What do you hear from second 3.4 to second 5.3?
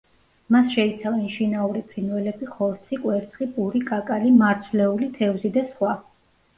პური, კაკალი, მარცვლეული,